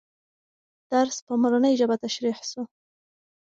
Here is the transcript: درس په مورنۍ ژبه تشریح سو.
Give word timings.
درس 0.91 1.17
په 1.27 1.33
مورنۍ 1.41 1.73
ژبه 1.79 1.95
تشریح 2.03 2.37
سو. 2.49 2.61